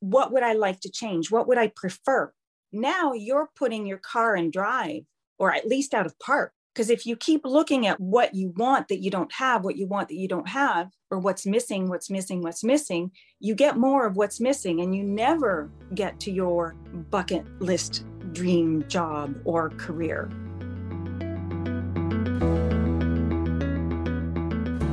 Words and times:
what 0.00 0.32
would 0.32 0.42
I 0.42 0.52
like 0.52 0.80
to 0.80 0.90
change? 0.90 1.30
What 1.30 1.48
would 1.48 1.58
I 1.58 1.68
prefer? 1.74 2.32
Now 2.72 3.12
you're 3.12 3.48
putting 3.56 3.86
your 3.86 3.98
car 3.98 4.36
in 4.36 4.50
drive 4.50 5.02
or 5.38 5.52
at 5.52 5.66
least 5.66 5.94
out 5.94 6.06
of 6.06 6.18
park. 6.18 6.52
Because 6.74 6.90
if 6.90 7.06
you 7.06 7.16
keep 7.16 7.40
looking 7.44 7.88
at 7.88 7.98
what 7.98 8.34
you 8.36 8.52
want 8.56 8.86
that 8.88 9.00
you 9.02 9.10
don't 9.10 9.32
have, 9.32 9.64
what 9.64 9.76
you 9.76 9.88
want 9.88 10.08
that 10.08 10.14
you 10.14 10.28
don't 10.28 10.48
have, 10.48 10.90
or 11.10 11.18
what's 11.18 11.44
missing, 11.44 11.88
what's 11.88 12.08
missing, 12.08 12.40
what's 12.40 12.62
missing, 12.62 13.10
you 13.40 13.56
get 13.56 13.76
more 13.76 14.06
of 14.06 14.16
what's 14.16 14.40
missing 14.40 14.80
and 14.80 14.94
you 14.94 15.02
never 15.02 15.72
get 15.94 16.20
to 16.20 16.30
your 16.30 16.76
bucket 17.10 17.44
list 17.60 18.04
dream 18.32 18.86
job 18.86 19.34
or 19.44 19.70
career. 19.70 20.30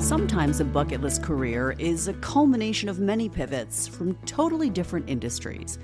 Sometimes 0.06 0.60
a 0.60 0.66
bucket 0.66 1.02
list 1.02 1.24
career 1.24 1.76
is 1.80 2.08
a 2.08 2.14
culmination 2.14 2.90
of 2.90 3.00
many 3.00 3.28
pivots 3.28 3.88
from 3.88 4.14
totally 4.28 4.70
different 4.70 5.10
industries. 5.10 5.80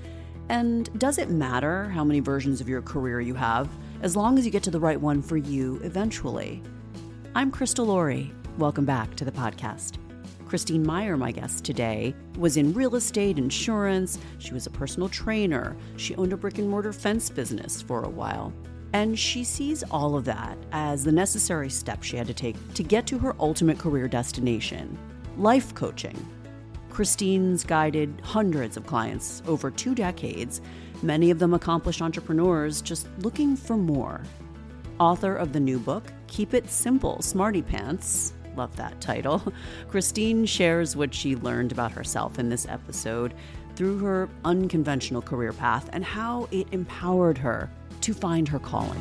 And 0.48 0.96
does 1.00 1.18
it 1.18 1.28
matter 1.28 1.88
how 1.88 2.04
many 2.04 2.20
versions 2.20 2.60
of 2.60 2.68
your 2.68 2.82
career 2.82 3.20
you 3.20 3.34
have, 3.34 3.68
as 4.00 4.14
long 4.14 4.38
as 4.38 4.44
you 4.44 4.52
get 4.52 4.62
to 4.62 4.70
the 4.70 4.78
right 4.78 5.00
one 5.00 5.22
for 5.22 5.36
you 5.36 5.80
eventually? 5.82 6.62
I'm 7.34 7.50
Krista 7.50 7.84
Laurie. 7.84 8.30
Welcome 8.58 8.84
back 8.84 9.16
to 9.16 9.24
the 9.24 9.32
podcast. 9.32 9.98
Christine 10.46 10.86
Meyer, 10.86 11.16
my 11.16 11.32
guest 11.32 11.64
today, 11.64 12.14
was 12.38 12.56
in 12.56 12.72
real 12.74 12.94
estate, 12.94 13.38
insurance. 13.38 14.20
She 14.38 14.54
was 14.54 14.68
a 14.68 14.70
personal 14.70 15.08
trainer. 15.08 15.76
She 15.96 16.14
owned 16.14 16.32
a 16.32 16.36
brick 16.36 16.58
and 16.58 16.70
mortar 16.70 16.92
fence 16.92 17.28
business 17.28 17.82
for 17.82 18.04
a 18.04 18.08
while. 18.08 18.52
And 18.92 19.18
she 19.18 19.42
sees 19.42 19.82
all 19.90 20.16
of 20.16 20.24
that 20.26 20.58
as 20.72 21.02
the 21.04 21.12
necessary 21.12 21.70
steps 21.70 22.06
she 22.06 22.16
had 22.16 22.26
to 22.26 22.34
take 22.34 22.56
to 22.74 22.82
get 22.82 23.06
to 23.06 23.18
her 23.18 23.34
ultimate 23.40 23.78
career 23.78 24.08
destination 24.08 24.98
life 25.38 25.74
coaching. 25.74 26.16
Christine's 26.90 27.64
guided 27.64 28.20
hundreds 28.22 28.76
of 28.76 28.86
clients 28.86 29.42
over 29.46 29.70
two 29.70 29.94
decades, 29.94 30.60
many 31.02 31.30
of 31.30 31.38
them 31.38 31.54
accomplished 31.54 32.02
entrepreneurs 32.02 32.82
just 32.82 33.08
looking 33.20 33.56
for 33.56 33.78
more. 33.78 34.20
Author 35.00 35.34
of 35.34 35.54
the 35.54 35.60
new 35.60 35.78
book, 35.78 36.12
Keep 36.26 36.52
It 36.52 36.68
Simple 36.68 37.22
Smarty 37.22 37.62
Pants. 37.62 38.34
Love 38.56 38.76
that 38.76 39.00
title. 39.00 39.42
Christine 39.88 40.44
shares 40.44 40.94
what 40.94 41.14
she 41.14 41.34
learned 41.34 41.72
about 41.72 41.92
herself 41.92 42.38
in 42.38 42.50
this 42.50 42.66
episode 42.68 43.32
through 43.74 43.98
her 43.98 44.28
unconventional 44.44 45.22
career 45.22 45.54
path 45.54 45.88
and 45.94 46.04
how 46.04 46.46
it 46.50 46.68
empowered 46.72 47.38
her 47.38 47.70
to 48.02 48.14
find 48.14 48.48
her 48.48 48.58
calling. 48.58 49.00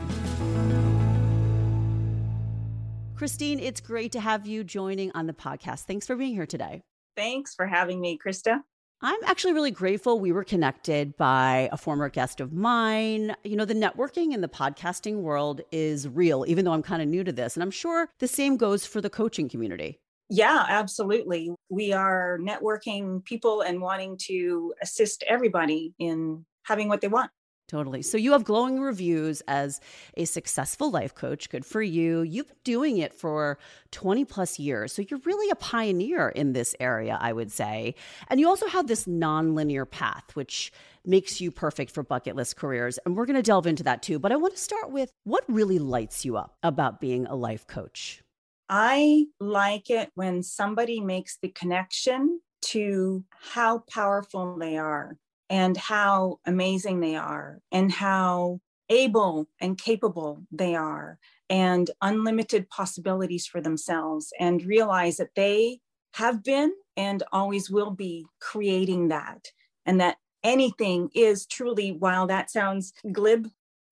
Christine, 3.16 3.60
it's 3.60 3.80
great 3.80 4.12
to 4.14 4.20
have 4.20 4.48
you 4.48 4.64
joining 4.64 5.12
on 5.14 5.28
the 5.28 5.34
podcast. 5.34 5.82
Thanks 5.82 6.08
for 6.08 6.16
being 6.16 6.34
here 6.34 6.48
today. 6.48 6.82
Thanks 7.16 7.54
for 7.54 7.68
having 7.68 8.02
me, 8.02 8.18
Krista. 8.18 8.62
I'm 9.04 9.20
actually 9.26 9.54
really 9.54 9.72
grateful 9.72 10.20
we 10.20 10.32
were 10.32 10.44
connected 10.44 11.18
by 11.18 11.70
a 11.72 11.78
former 11.78 12.08
guest 12.08 12.40
of 12.40 12.54
mine. 12.54 13.36
You 13.44 13.56
know, 13.56 13.66
the 13.66 13.74
networking 13.74 14.32
in 14.32 14.42
the 14.42 14.48
podcasting 14.48 15.22
world 15.22 15.62
is 15.72 16.08
real, 16.08 16.46
even 16.48 16.66
though 16.66 16.74
I'm 16.74 16.84
kind 16.84 17.02
of 17.02 17.08
new 17.08 17.24
to 17.24 17.32
this. 17.32 17.56
And 17.56 17.64
I'm 17.64 17.72
sure 17.72 18.10
the 18.20 18.28
same 18.28 18.58
goes 18.58 18.86
for 18.86 19.02
the 19.02 19.10
coaching 19.10 19.50
community. 19.50 20.00
Yeah, 20.30 20.66
absolutely. 20.70 21.52
We 21.70 21.94
are 21.94 22.40
networking 22.42 23.26
people 23.26 23.62
and 23.62 23.82
wanting 23.82 24.18
to 24.28 24.74
assist 24.82 25.24
everybody 25.28 25.94
in 25.98 26.46
having 26.64 26.88
what 26.88 27.02
they 27.02 27.08
want. 27.08 27.32
Totally. 27.72 28.02
So 28.02 28.18
you 28.18 28.34
have 28.34 28.44
glowing 28.44 28.82
reviews 28.82 29.40
as 29.48 29.80
a 30.18 30.26
successful 30.26 30.92
life 30.92 31.16
coach. 31.16 31.50
Good 31.50 31.66
for 31.66 31.82
you. 31.82 32.22
You've 32.22 32.50
been 32.50 32.58
doing 32.66 32.98
it 32.98 33.14
for 33.14 33.58
20 33.92 34.26
plus 34.26 34.60
years. 34.60 34.92
So 34.92 35.04
you're 35.10 35.22
really 35.24 35.50
a 35.50 35.56
pioneer 35.56 36.28
in 36.28 36.52
this 36.52 36.76
area, 36.82 37.18
I 37.22 37.32
would 37.32 37.50
say. 37.50 37.96
And 38.28 38.42
you 38.42 38.50
also 38.50 38.68
have 38.68 38.88
this 38.88 39.06
nonlinear 39.06 39.90
path, 39.90 40.36
which 40.36 40.74
makes 41.06 41.40
you 41.40 41.50
perfect 41.50 41.92
for 41.92 42.04
bucket 42.04 42.36
list 42.36 42.58
careers. 42.58 43.00
And 43.06 43.16
we're 43.16 43.26
going 43.26 43.38
to 43.38 43.42
delve 43.42 43.68
into 43.68 43.84
that 43.84 44.04
too. 44.04 44.20
But 44.20 44.34
I 44.34 44.36
want 44.36 44.54
to 44.54 44.62
start 44.62 44.92
with 44.92 45.10
what 45.24 45.46
really 45.48 45.80
lights 45.80 46.26
you 46.26 46.36
up 46.36 46.58
about 46.64 47.00
being 47.00 47.26
a 47.26 47.36
life 47.36 47.68
coach? 47.68 48.22
I 48.68 49.28
like 49.40 49.90
it 49.90 50.12
when 50.16 50.44
somebody 50.44 51.00
makes 51.00 51.38
the 51.42 51.48
connection 51.48 52.42
to 52.64 53.24
how 53.40 53.86
powerful 53.90 54.58
they 54.58 54.78
are 54.78 55.16
and 55.52 55.78
how 55.78 56.40
amazing 56.46 57.00
they 57.00 57.16
are 57.16 57.60
and 57.72 57.92
how 57.92 58.60
able 58.90 59.48
and 59.60 59.78
capable 59.78 60.44
they 60.52 60.74
are 60.76 61.20
and 61.50 61.92
unlimited 62.02 62.70
possibilities 62.70 63.46
for 63.46 63.62
themselves 63.62 64.34
and 64.40 64.66
realize 64.66 65.18
that 65.18 65.36
they 65.36 65.80
have 66.16 66.44
been 66.44 66.74
and 66.98 67.22
always 67.32 67.70
will 67.70 67.92
be 67.92 68.26
creating 68.40 69.10
that 69.10 69.46
and 69.86 70.02
that 70.02 70.18
anything 70.44 71.10
is 71.14 71.46
truly 71.46 71.92
while 71.92 72.26
that 72.26 72.50
sounds 72.50 72.94
glib 73.12 73.48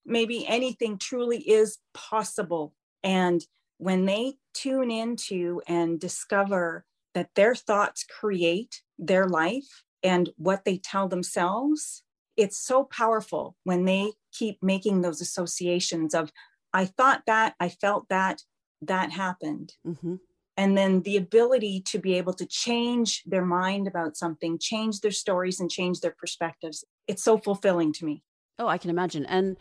maybe 0.09 0.45
anything 0.47 0.97
truly 0.97 1.37
is 1.37 1.77
possible. 1.93 2.73
And 3.03 3.45
when 3.77 4.05
they 4.05 4.33
tune 4.53 4.91
into 4.91 5.61
and 5.67 5.99
discover 5.99 6.85
that 7.13 7.29
their 7.35 7.55
thoughts 7.55 8.03
create 8.03 8.81
their 8.97 9.27
life 9.27 9.83
and 10.03 10.29
what 10.37 10.65
they 10.65 10.77
tell 10.77 11.07
themselves, 11.07 12.03
it's 12.37 12.57
so 12.57 12.83
powerful 12.85 13.55
when 13.63 13.85
they 13.85 14.13
keep 14.31 14.61
making 14.61 15.01
those 15.01 15.21
associations 15.21 16.13
of, 16.13 16.31
I 16.73 16.85
thought 16.85 17.23
that, 17.27 17.55
I 17.59 17.69
felt 17.69 18.07
that, 18.09 18.43
that 18.81 19.11
happened. 19.11 19.73
Mm-hmm. 19.85 20.15
And 20.55 20.77
then 20.77 21.01
the 21.01 21.17
ability 21.17 21.81
to 21.87 21.99
be 21.99 22.15
able 22.15 22.33
to 22.33 22.45
change 22.45 23.23
their 23.23 23.45
mind 23.45 23.87
about 23.87 24.17
something, 24.17 24.59
change 24.59 24.99
their 24.99 25.11
stories, 25.11 25.59
and 25.59 25.71
change 25.71 26.01
their 26.01 26.15
perspectives. 26.17 26.83
It's 27.07 27.23
so 27.23 27.37
fulfilling 27.37 27.93
to 27.93 28.05
me. 28.05 28.23
Oh, 28.57 28.67
I 28.67 28.77
can 28.77 28.89
imagine. 28.89 29.25
And 29.25 29.57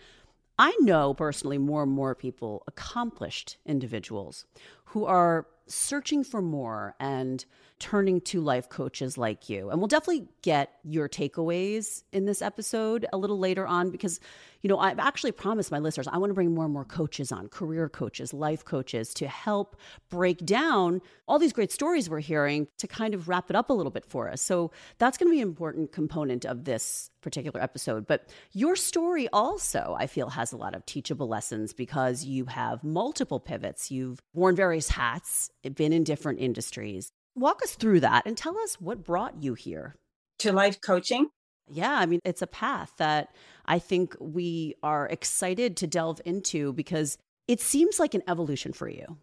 I 0.59 0.76
know 0.81 1.15
personally 1.15 1.56
more 1.56 1.84
and 1.84 1.93
more 1.93 2.16
people, 2.16 2.65
accomplished 2.66 3.59
individuals, 3.65 4.44
who 4.87 5.05
are 5.05 5.47
searching 5.69 6.25
for 6.25 6.43
more 6.43 6.97
and 6.99 7.44
turning 7.78 8.20
to 8.20 8.40
life 8.40 8.68
coaches 8.68 9.16
like 9.16 9.48
you. 9.48 9.70
And 9.70 9.78
we'll 9.78 9.88
definitely 9.88 10.28
get 10.42 10.72
your 10.82 11.08
takeaways 11.08 12.02
in 12.12 12.24
this 12.24 12.42
episode 12.42 13.06
a 13.12 13.18
little 13.18 13.38
later 13.38 13.66
on 13.66 13.90
because, 13.90 14.18
you 14.62 14.68
know, 14.68 14.78
I've 14.78 14.98
actually 14.98 15.32
promised 15.32 15.70
my 15.70 15.78
listeners 15.78 16.08
I 16.08 16.18
want 16.18 16.30
to 16.30 16.34
bring 16.34 16.54
more 16.54 16.64
and 16.64 16.74
more 16.74 16.84
coaches 16.84 17.30
on, 17.30 17.48
career 17.48 17.88
coaches, 17.88 18.34
life 18.34 18.64
coaches 18.64 19.14
to 19.14 19.28
help 19.28 19.76
break 20.10 20.44
down 20.44 21.00
all 21.28 21.38
these 21.38 21.52
great 21.52 21.70
stories 21.70 22.10
we're 22.10 22.20
hearing 22.20 22.66
to 22.78 22.88
kind 22.88 23.14
of 23.14 23.28
wrap 23.28 23.50
it 23.50 23.56
up 23.56 23.70
a 23.70 23.74
little 23.74 23.92
bit 23.92 24.04
for 24.04 24.28
us. 24.28 24.42
So 24.42 24.72
that's 24.98 25.16
going 25.16 25.28
to 25.28 25.34
be 25.34 25.40
an 25.40 25.48
important 25.48 25.92
component 25.92 26.44
of 26.44 26.64
this 26.64 27.10
particular 27.20 27.60
episode. 27.60 28.06
But 28.06 28.28
your 28.52 28.74
story 28.76 29.28
also, 29.32 29.94
I 29.98 30.06
feel, 30.06 30.30
has 30.30 30.52
a 30.52 30.56
lot 30.56 30.74
of 30.74 30.86
teachable 30.86 31.28
lessons 31.28 31.72
because 31.72 32.24
you 32.24 32.46
have 32.46 32.82
multiple 32.82 33.40
pivots. 33.40 33.90
You've 33.90 34.20
worn 34.34 34.56
various 34.56 34.88
hats, 34.88 35.50
been 35.74 35.92
in 35.92 36.04
different 36.04 36.40
industries 36.40 37.12
walk 37.41 37.62
us 37.62 37.75
through 37.75 38.00
that 38.00 38.26
and 38.26 38.37
tell 38.37 38.59
us 38.59 38.81
what 38.81 39.04
brought 39.04 39.43
you 39.43 39.54
here 39.54 39.97
to 40.41 40.53
life 40.53 40.81
coaching. 40.81 41.28
Yeah, 41.71 41.93
I 41.93 42.06
mean, 42.06 42.21
it's 42.25 42.43
a 42.43 42.47
path 42.47 42.93
that 42.99 43.34
I 43.66 43.78
think 43.78 44.16
we 44.19 44.75
are 44.82 45.06
excited 45.06 45.76
to 45.78 45.87
delve 45.87 46.21
into 46.25 46.72
because 46.72 47.19
it 47.47 47.60
seems 47.60 47.99
like 47.99 48.15
an 48.15 48.22
evolution 48.26 48.72
for 48.72 48.88
you. 48.88 49.19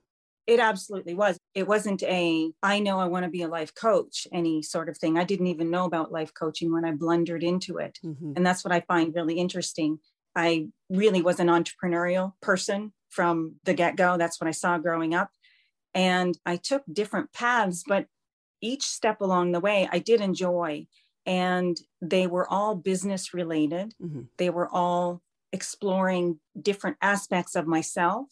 It 0.46 0.60
absolutely 0.60 1.16
was. 1.16 1.40
It 1.56 1.68
wasn't 1.68 2.04
a, 2.04 2.52
I 2.62 2.80
know 2.80 3.00
I 3.00 3.08
want 3.08 3.26
to 3.26 3.32
be 3.32 3.42
a 3.42 3.48
life 3.48 3.74
coach, 3.74 4.28
any 4.32 4.62
sort 4.62 4.90
of 4.90 4.98
thing. 4.98 5.18
I 5.18 5.24
didn't 5.24 5.48
even 5.48 5.72
know 5.72 5.86
about 5.86 6.12
life 6.12 6.34
coaching 6.36 6.72
when 6.72 6.86
I 6.86 6.92
blundered 6.92 7.44
into 7.44 7.78
it. 7.78 7.98
Mm-hmm. 8.06 8.34
And 8.36 8.46
that's 8.46 8.64
what 8.64 8.72
I 8.72 8.82
find 8.82 9.16
really 9.16 9.40
interesting. 9.40 9.98
I 10.36 10.68
really 10.90 11.24
was 11.24 11.40
an 11.40 11.48
entrepreneurial 11.48 12.34
person 12.42 12.94
from 13.10 13.56
the 13.64 13.74
get 13.74 13.96
go. 13.96 14.18
That's 14.18 14.40
what 14.40 14.48
I 14.48 14.52
saw 14.52 14.78
growing 14.78 15.16
up. 15.16 15.32
And 15.96 16.38
I 16.46 16.58
took 16.58 16.84
different 16.92 17.32
paths, 17.34 17.84
but 17.88 18.08
each 18.62 18.84
step 18.84 19.22
along 19.22 19.54
the 19.54 19.60
way 19.62 19.88
I 19.92 20.00
did 20.00 20.22
enjoy. 20.22 20.88
And 21.26 21.80
they 22.02 22.28
were 22.28 22.48
all 22.48 22.76
business 22.76 23.34
related, 23.34 23.96
mm-hmm. 24.00 24.24
they 24.38 24.52
were 24.52 24.70
all 24.72 25.24
exploring 25.52 26.40
different 26.62 26.98
aspects 27.02 27.56
of 27.56 27.66
myself. 27.66 28.28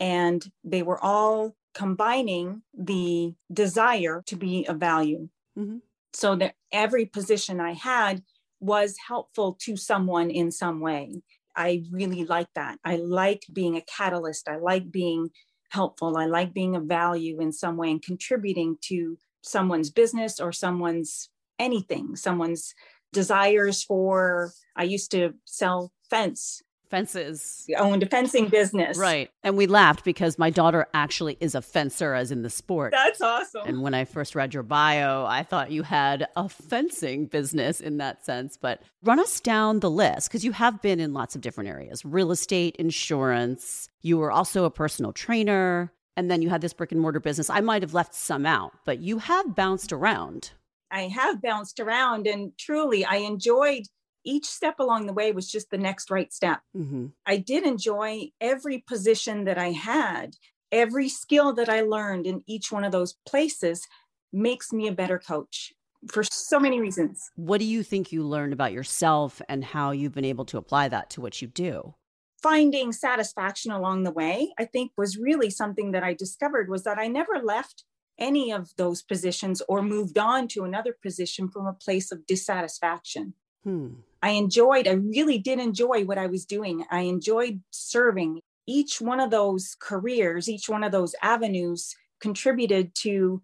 And 0.00 0.44
they 0.64 0.82
were 0.82 1.02
all 1.02 1.54
combining 1.74 2.62
the 2.76 3.34
desire 3.52 4.22
to 4.26 4.36
be 4.36 4.66
of 4.66 4.78
value. 4.78 5.28
Mm-hmm. 5.56 5.78
So 6.12 6.36
that 6.36 6.54
every 6.72 7.06
position 7.06 7.60
I 7.60 7.72
had 7.74 8.22
was 8.60 8.96
helpful 9.06 9.56
to 9.62 9.76
someone 9.76 10.30
in 10.30 10.50
some 10.50 10.80
way. 10.80 11.22
I 11.54 11.84
really 11.90 12.24
like 12.24 12.48
that. 12.54 12.78
I 12.84 12.96
like 12.96 13.42
being 13.52 13.76
a 13.76 13.82
catalyst. 13.82 14.48
I 14.48 14.56
like 14.56 14.90
being 14.90 15.30
helpful. 15.68 16.16
I 16.16 16.26
like 16.26 16.52
being 16.52 16.76
of 16.76 16.84
value 16.84 17.40
in 17.40 17.52
some 17.52 17.76
way 17.76 17.90
and 17.90 18.02
contributing 18.02 18.76
to 18.82 19.18
someone's 19.42 19.90
business 19.90 20.40
or 20.40 20.52
someone's 20.52 21.30
anything, 21.58 22.16
someone's 22.16 22.74
desires 23.12 23.82
for. 23.82 24.52
I 24.76 24.84
used 24.84 25.10
to 25.12 25.34
sell 25.44 25.92
fence 26.10 26.62
fences. 26.90 27.66
owned 27.76 28.02
a 28.02 28.06
fencing 28.06 28.48
business. 28.48 28.98
Right. 28.98 29.30
And 29.42 29.56
we 29.56 29.66
laughed 29.66 30.04
because 30.04 30.38
my 30.38 30.50
daughter 30.50 30.86
actually 30.94 31.36
is 31.40 31.54
a 31.54 31.62
fencer, 31.62 32.14
as 32.14 32.30
in 32.30 32.42
the 32.42 32.50
sport. 32.50 32.92
That's 32.92 33.20
awesome. 33.20 33.66
And 33.66 33.82
when 33.82 33.94
I 33.94 34.04
first 34.04 34.34
read 34.34 34.54
your 34.54 34.62
bio, 34.62 35.24
I 35.24 35.42
thought 35.42 35.70
you 35.70 35.82
had 35.82 36.26
a 36.36 36.48
fencing 36.48 37.26
business 37.26 37.80
in 37.80 37.98
that 37.98 38.24
sense. 38.24 38.56
But 38.56 38.82
run 39.02 39.20
us 39.20 39.40
down 39.40 39.80
the 39.80 39.90
list 39.90 40.28
because 40.28 40.44
you 40.44 40.52
have 40.52 40.82
been 40.82 41.00
in 41.00 41.12
lots 41.12 41.34
of 41.34 41.40
different 41.40 41.70
areas 41.70 42.04
real 42.04 42.30
estate, 42.30 42.76
insurance. 42.76 43.88
You 44.02 44.18
were 44.18 44.32
also 44.32 44.64
a 44.64 44.70
personal 44.70 45.12
trainer. 45.12 45.92
And 46.16 46.28
then 46.28 46.42
you 46.42 46.48
had 46.48 46.62
this 46.62 46.72
brick 46.72 46.90
and 46.90 47.00
mortar 47.00 47.20
business. 47.20 47.48
I 47.48 47.60
might 47.60 47.82
have 47.82 47.94
left 47.94 48.12
some 48.12 48.44
out, 48.44 48.72
but 48.84 48.98
you 48.98 49.18
have 49.18 49.54
bounced 49.54 49.92
around. 49.92 50.50
I 50.90 51.02
have 51.02 51.40
bounced 51.40 51.78
around 51.78 52.26
and 52.26 52.52
truly 52.58 53.04
I 53.04 53.16
enjoyed 53.16 53.84
each 54.24 54.46
step 54.46 54.78
along 54.78 55.06
the 55.06 55.12
way 55.12 55.32
was 55.32 55.50
just 55.50 55.70
the 55.70 55.78
next 55.78 56.10
right 56.10 56.32
step. 56.32 56.60
Mm-hmm. 56.76 57.06
I 57.26 57.36
did 57.36 57.64
enjoy 57.64 58.30
every 58.40 58.84
position 58.86 59.44
that 59.44 59.58
I 59.58 59.70
had, 59.70 60.36
every 60.72 61.08
skill 61.08 61.52
that 61.54 61.68
I 61.68 61.80
learned 61.82 62.26
in 62.26 62.42
each 62.46 62.70
one 62.72 62.84
of 62.84 62.92
those 62.92 63.16
places 63.26 63.86
makes 64.32 64.72
me 64.72 64.88
a 64.88 64.92
better 64.92 65.18
coach 65.18 65.72
for 66.10 66.22
so 66.22 66.60
many 66.60 66.80
reasons. 66.80 67.30
What 67.36 67.58
do 67.58 67.64
you 67.64 67.82
think 67.82 68.12
you 68.12 68.22
learned 68.22 68.52
about 68.52 68.72
yourself 68.72 69.42
and 69.48 69.64
how 69.64 69.90
you've 69.90 70.14
been 70.14 70.24
able 70.24 70.44
to 70.46 70.58
apply 70.58 70.88
that 70.88 71.10
to 71.10 71.20
what 71.20 71.42
you 71.42 71.48
do? 71.48 71.94
Finding 72.42 72.92
satisfaction 72.92 73.72
along 73.72 74.04
the 74.04 74.12
way, 74.12 74.52
I 74.58 74.64
think 74.64 74.92
was 74.96 75.18
really 75.18 75.50
something 75.50 75.90
that 75.92 76.04
I 76.04 76.14
discovered 76.14 76.68
was 76.68 76.84
that 76.84 76.98
I 76.98 77.08
never 77.08 77.40
left 77.42 77.84
any 78.18 78.52
of 78.52 78.70
those 78.76 79.02
positions 79.02 79.62
or 79.68 79.82
moved 79.82 80.18
on 80.18 80.48
to 80.48 80.64
another 80.64 80.96
position 81.02 81.48
from 81.48 81.66
a 81.66 81.72
place 81.72 82.12
of 82.12 82.26
dissatisfaction. 82.26 83.34
Hmm. 83.64 83.88
I 84.22 84.30
enjoyed, 84.30 84.88
I 84.88 84.92
really 84.92 85.38
did 85.38 85.58
enjoy 85.60 86.04
what 86.04 86.18
I 86.18 86.26
was 86.26 86.44
doing. 86.44 86.84
I 86.90 87.02
enjoyed 87.02 87.62
serving. 87.70 88.40
Each 88.66 89.00
one 89.00 89.20
of 89.20 89.30
those 89.30 89.76
careers, 89.80 90.48
each 90.48 90.68
one 90.68 90.82
of 90.84 90.92
those 90.92 91.14
avenues 91.22 91.94
contributed 92.20 92.94
to 92.96 93.40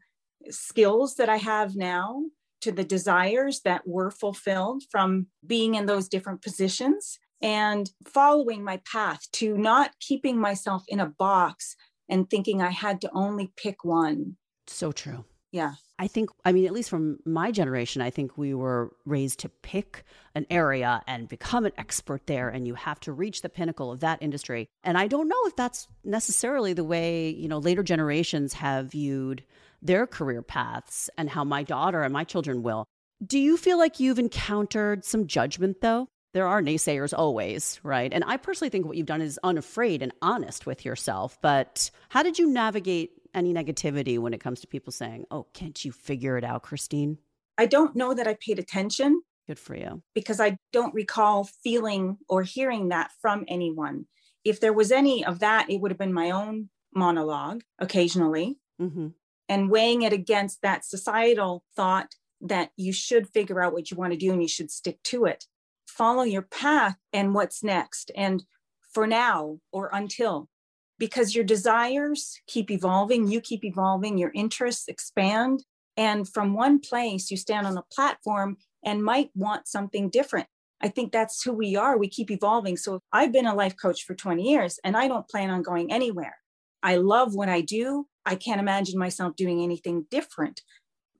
skills 0.51 1.15
that 1.15 1.29
I 1.29 1.37
have 1.37 1.77
now, 1.77 2.25
to 2.65 2.73
the 2.73 2.85
desires 2.85 3.61
that 3.61 3.87
were 3.87 4.11
fulfilled 4.11 4.83
from 4.91 5.27
being 5.47 5.75
in 5.75 5.87
those 5.87 6.09
different 6.09 6.41
positions 6.43 7.19
and 7.43 7.91
following 8.07 8.65
my 8.65 8.81
path 8.91 9.21
to 9.33 9.59
not 9.59 9.91
keeping 10.01 10.39
myself 10.39 10.83
in 10.89 10.99
a 10.99 11.07
box 11.07 11.77
and 12.09 12.29
thinking 12.29 12.63
I 12.63 12.71
had 12.71 13.03
to 13.03 13.11
only 13.13 13.53
pick 13.57 13.85
one. 13.85 14.37
So 14.67 14.93
true. 14.93 15.27
Yeah. 15.53 15.75
I 15.99 16.09
think, 16.09 16.31
I 16.45 16.53
mean, 16.53 16.67
at 16.67 16.73
least 16.73 16.91
from 16.91 17.19
my 17.25 17.53
generation, 17.53 18.03
I 18.03 18.11
think 18.11 18.37
we 18.37 18.53
were 18.53 18.95
raised 19.05 19.39
to 19.41 19.49
pick 19.49 20.05
an 20.35 20.45
area 20.51 21.03
and 21.07 21.29
become 21.29 21.67
an 21.67 21.73
expert 21.79 22.27
there, 22.27 22.49
and 22.49 22.67
you 22.67 22.75
have 22.75 22.99
to 23.01 23.13
reach 23.13 23.43
the 23.43 23.49
pinnacle 23.49 23.93
of 23.93 24.01
that 24.01 24.21
industry. 24.21 24.67
And 24.83 24.99
I 24.99 25.07
don't 25.07 25.29
know 25.29 25.41
if 25.45 25.55
that's 25.55 25.87
necessarily 26.03 26.73
the 26.73 26.83
way, 26.83 27.31
you 27.31 27.49
know, 27.49 27.59
later 27.59 27.85
generations 27.85 28.55
have 28.55 28.91
viewed 28.91 29.45
their 29.83 30.07
career 30.07 30.43
paths 30.43 31.11
and 31.17 31.31
how 31.31 31.45
my 31.45 31.63
daughter 31.63 32.03
and 32.03 32.13
my 32.13 32.25
children 32.25 32.63
will. 32.65 32.85
Do 33.25 33.39
you 33.39 33.57
feel 33.57 33.79
like 33.79 34.01
you've 34.01 34.19
encountered 34.19 35.05
some 35.05 35.29
judgment, 35.29 35.81
though? 35.81 36.09
There 36.33 36.49
are 36.49 36.61
naysayers 36.61 37.17
always, 37.17 37.79
right? 37.85 38.13
And 38.13 38.25
I 38.27 38.39
personally 38.39 38.71
think 38.71 38.87
what 38.87 38.97
you've 38.97 39.07
done 39.07 39.23
is 39.23 39.39
unafraid 39.45 40.03
and 40.03 40.11
honest 40.21 40.67
with 40.67 40.85
yourself. 40.85 41.39
But 41.41 41.93
how 42.09 42.25
did 42.25 42.41
you 42.41 42.49
navigate 42.49 43.13
any 43.35 43.53
negativity 43.53 44.19
when 44.19 44.35
it 44.35 44.41
comes 44.41 44.61
to 44.61 44.67
people 44.67 44.93
saying, 44.93 45.27
"Oh, 45.31 45.47
can't 45.53 45.85
you 45.85 45.93
figure 45.93 46.37
it 46.37 46.45
out, 46.45 46.63
Christine?" 46.63 47.19
I 47.59 47.67
don't 47.67 47.95
know 47.95 48.15
that 48.15 48.27
I 48.27 48.35
paid 48.35 48.59
attention. 48.59 49.23
Good 49.47 49.59
for 49.59 49.77
you. 49.77 50.03
Because 50.15 50.41
I 50.41 50.59
don't 50.73 50.95
recall 50.95 51.45
feeling 51.45 52.19
or 52.29 52.43
hearing 52.43 52.89
that 52.89 53.11
from 53.21 53.45
anyone. 53.47 54.07
If 54.45 54.61
there 54.61 54.73
was 54.73 54.91
any 54.91 55.25
of 55.25 55.39
that, 55.41 55.71
it 55.71 55.81
would 55.81 55.91
have 55.91 55.99
been 55.99 56.13
my 56.13 56.31
own 56.31 56.71
monologue 56.95 57.63
occasionally. 57.79 58.59
Mm-hmm. 58.81 59.09
And 59.49 59.71
weighing 59.71 60.03
it 60.03 60.13
against 60.13 60.63
that 60.63 60.85
societal 60.85 61.65
thought 61.77 62.15
that 62.41 62.71
you 62.77 62.93
should 62.93 63.29
figure 63.29 63.61
out 63.61 63.73
what 63.73 63.91
you 63.91 63.97
want 63.97 64.13
to 64.13 64.19
do 64.19 64.33
and 64.33 64.41
you 64.41 64.49
should 64.49 64.71
stick 64.71 65.03
to 65.05 65.27
it. 65.27 65.45
Follow 65.87 66.23
your 66.23 66.43
path 66.43 66.97
and 67.13 67.35
what's 67.35 67.63
next. 67.63 68.11
And 68.17 68.45
for 68.93 69.07
now 69.07 69.59
or 69.73 69.91
until 69.93 70.49
because 71.05 71.35
your 71.35 71.45
desires 71.45 72.41
keep 72.47 72.71
evolving, 72.71 73.29
you 73.29 73.39
keep 73.39 73.63
evolving, 73.63 74.17
your 74.17 74.33
interests 74.35 74.89
expand. 74.89 75.63
And 75.99 76.27
from 76.27 76.55
one 76.55 76.81
place, 76.81 77.31
you 77.31 77.37
stand 77.37 77.67
on 77.67 77.77
a 77.77 77.85
platform 77.93 78.57
and 78.83 79.05
might 79.05 79.29
want 79.35 79.69
something 79.69 80.09
different. 80.09 80.47
I 80.81 80.89
think 80.89 81.13
that's 81.13 81.43
who 81.43 81.53
we 81.53 81.77
are. 81.77 81.99
We 81.99 82.09
keep 82.09 82.31
evolving. 82.31 82.79
So 82.79 83.01
I've 83.13 83.33
been 83.33 83.45
a 83.45 83.55
life 83.55 83.75
coach 83.81 84.05
for 84.05 84.15
20 84.15 84.43
years 84.51 84.81
and 84.83 84.97
I 84.97 85.07
don't 85.09 85.29
plan 85.29 85.51
on 85.51 85.61
going 85.61 85.93
anywhere. 85.93 86.37
I 86.83 86.97
love 86.97 87.35
what 87.35 87.51
I 87.51 87.61
do. 87.61 88.07
I 88.25 88.35
can't 88.35 88.61
imagine 88.61 88.99
myself 88.99 89.37
doing 89.37 89.63
anything 89.63 90.07
different. 90.11 90.63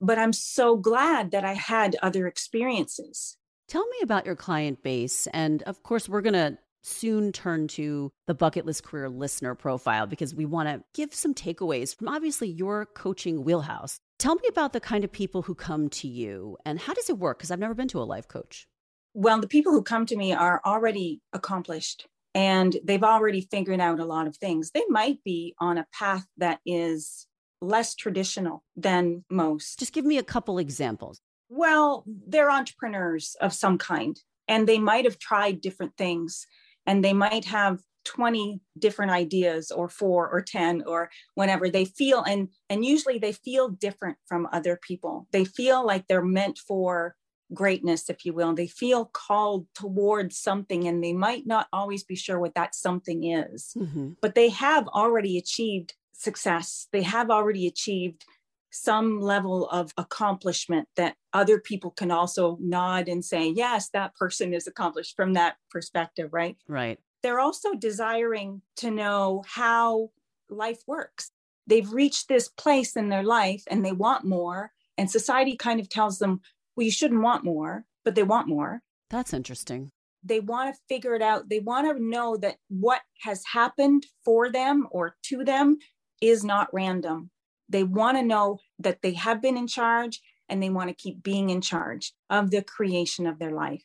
But 0.01 0.17
I'm 0.17 0.33
so 0.33 0.77
glad 0.77 1.29
that 1.29 1.45
I 1.45 1.53
had 1.53 1.95
other 2.01 2.25
experiences. 2.25 3.37
Tell 3.67 3.85
me 3.87 3.97
about 4.01 4.25
your 4.25 4.35
client 4.35 4.81
base. 4.81 5.27
And 5.27 5.61
of 5.63 5.83
course, 5.83 6.09
we're 6.09 6.21
going 6.21 6.33
to 6.33 6.57
soon 6.85 7.31
turn 7.31 7.67
to 7.67 8.11
the 8.27 8.33
bucket 8.33 8.65
list 8.65 8.83
career 8.83 9.09
listener 9.09 9.55
profile 9.55 10.05
because 10.07 10.35
we 10.35 10.45
want 10.45 10.69
to 10.69 10.83
give 10.93 11.13
some 11.13 11.33
takeaways 11.33 11.95
from 11.95 12.07
obviously 12.07 12.47
your 12.47 12.85
coaching 12.85 13.43
wheelhouse. 13.43 13.99
Tell 14.19 14.35
me 14.35 14.43
about 14.49 14.73
the 14.73 14.79
kind 14.79 15.03
of 15.03 15.11
people 15.11 15.41
who 15.43 15.55
come 15.55 15.89
to 15.89 16.07
you 16.07 16.57
and 16.65 16.79
how 16.79 16.93
does 16.93 17.09
it 17.09 17.17
work? 17.17 17.37
Because 17.37 17.51
I've 17.51 17.59
never 17.59 17.73
been 17.73 17.87
to 17.89 18.01
a 18.01 18.03
life 18.03 18.27
coach. 18.27 18.67
Well, 19.13 19.39
the 19.39 19.47
people 19.47 19.71
who 19.71 19.81
come 19.81 20.05
to 20.07 20.15
me 20.15 20.33
are 20.33 20.61
already 20.65 21.21
accomplished 21.33 22.07
and 22.33 22.75
they've 22.83 23.03
already 23.03 23.41
figured 23.41 23.79
out 23.79 23.99
a 23.99 24.05
lot 24.05 24.27
of 24.27 24.37
things. 24.37 24.71
They 24.71 24.83
might 24.89 25.23
be 25.23 25.55
on 25.59 25.77
a 25.77 25.87
path 25.93 26.25
that 26.37 26.59
is 26.65 27.27
less 27.61 27.95
traditional 27.95 28.63
than 28.75 29.23
most. 29.29 29.79
Just 29.79 29.93
give 29.93 30.05
me 30.05 30.17
a 30.17 30.23
couple 30.23 30.57
examples. 30.57 31.21
Well, 31.49 32.03
they're 32.27 32.51
entrepreneurs 32.51 33.35
of 33.39 33.53
some 33.53 33.77
kind 33.77 34.19
and 34.47 34.67
they 34.67 34.79
might 34.79 35.05
have 35.05 35.17
tried 35.17 35.61
different 35.61 35.95
things 35.97 36.45
and 36.85 37.03
they 37.03 37.13
might 37.13 37.45
have 37.45 37.79
20 38.05 38.61
different 38.77 39.11
ideas 39.11 39.71
or 39.71 39.89
four 39.89 40.29
or 40.29 40.41
10 40.41 40.83
or 40.85 41.09
whatever. 41.33 41.69
They 41.69 41.85
feel 41.85 42.23
and 42.23 42.49
and 42.69 42.85
usually 42.85 43.17
they 43.17 43.33
feel 43.33 43.69
different 43.69 44.17
from 44.27 44.47
other 44.53 44.79
people. 44.81 45.27
They 45.31 45.43
feel 45.43 45.85
like 45.85 46.07
they're 46.07 46.23
meant 46.23 46.59
for 46.59 47.15
greatness 47.53 48.09
if 48.09 48.25
you 48.25 48.33
will. 48.33 48.53
They 48.53 48.67
feel 48.67 49.05
called 49.05 49.67
towards 49.75 50.37
something 50.37 50.87
and 50.87 51.03
they 51.03 51.13
might 51.13 51.45
not 51.45 51.67
always 51.73 52.03
be 52.03 52.15
sure 52.15 52.39
what 52.39 52.55
that 52.55 52.75
something 52.75 53.23
is. 53.23 53.73
Mm-hmm. 53.75 54.11
but 54.21 54.35
they 54.35 54.49
have 54.49 54.87
already 54.89 55.37
achieved 55.37 55.95
success. 56.13 56.87
They 56.91 57.01
have 57.01 57.29
already 57.29 57.67
achieved 57.67 58.25
some 58.75 59.21
level 59.21 59.69
of 59.69 59.93
accomplishment 59.97 60.87
that 60.97 61.15
other 61.33 61.59
people 61.59 61.91
can 61.91 62.11
also 62.11 62.57
nod 62.59 63.07
and 63.07 63.23
say, 63.23 63.47
yes, 63.47 63.89
that 63.89 64.15
person 64.15 64.53
is 64.53 64.67
accomplished 64.67 65.15
from 65.15 65.33
that 65.33 65.55
perspective, 65.71 66.33
right? 66.33 66.57
Right. 66.67 66.99
They're 67.23 67.39
also 67.39 67.73
desiring 67.73 68.61
to 68.77 68.91
know 68.91 69.43
how 69.47 70.09
life 70.49 70.81
works. 70.87 71.31
They've 71.65 71.89
reached 71.89 72.27
this 72.27 72.49
place 72.49 72.95
in 72.95 73.09
their 73.09 73.23
life 73.23 73.63
and 73.67 73.83
they 73.83 73.93
want 73.93 74.25
more. 74.25 74.71
And 74.97 75.09
society 75.09 75.55
kind 75.55 75.79
of 75.79 75.89
tells 75.89 76.19
them, 76.19 76.41
well, 76.75 76.85
you 76.85 76.91
shouldn't 76.91 77.23
want 77.23 77.45
more, 77.45 77.85
but 78.03 78.15
they 78.15 78.23
want 78.23 78.47
more. 78.47 78.81
That's 79.09 79.33
interesting. 79.33 79.91
They 80.23 80.41
want 80.41 80.75
to 80.75 80.81
figure 80.89 81.15
it 81.15 81.21
out. 81.21 81.49
They 81.49 81.59
want 81.59 81.87
to 81.87 82.03
know 82.03 82.35
that 82.37 82.57
what 82.67 83.01
has 83.21 83.41
happened 83.51 84.05
for 84.23 84.51
them 84.51 84.87
or 84.91 85.15
to 85.23 85.45
them 85.45 85.77
is 86.21 86.43
not 86.43 86.73
random 86.73 87.29
they 87.69 87.83
want 87.83 88.17
to 88.17 88.23
know 88.23 88.59
that 88.79 89.01
they 89.01 89.13
have 89.13 89.41
been 89.41 89.57
in 89.57 89.67
charge 89.67 90.21
and 90.49 90.61
they 90.61 90.69
want 90.69 90.89
to 90.89 90.95
keep 90.95 91.23
being 91.23 91.49
in 91.49 91.61
charge 91.61 92.13
of 92.29 92.51
the 92.51 92.61
creation 92.61 93.25
of 93.25 93.39
their 93.39 93.51
life. 93.51 93.83